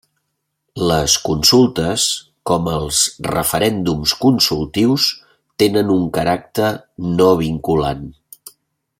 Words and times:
Les 0.91 1.15
consultes, 1.25 2.05
com 2.51 2.69
els 2.71 3.01
referèndums 3.27 4.13
consultius, 4.23 5.05
tenen 5.65 5.93
un 5.97 6.09
caràcter 6.19 6.71
no 7.19 7.29
vinculant. 7.47 8.03